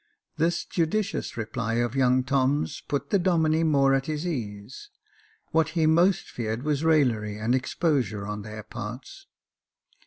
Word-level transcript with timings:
This 0.37 0.65
judicious 0.65 1.37
reply 1.37 1.75
of 1.75 1.95
young 1.95 2.23
Tom's 2.23 2.81
put 2.87 3.11
the 3.11 3.19
Domine 3.19 3.67
more 3.67 3.93
at 3.93 4.07
his 4.07 4.25
ease; 4.25 4.89
what 5.51 5.69
he 5.77 5.85
most 5.85 6.27
feared 6.27 6.63
was 6.63 6.83
raillery 6.83 7.37
and 7.37 7.53
exposure 7.53 8.25
on 8.25 8.41
their 8.41 8.63
parts. 8.63 9.27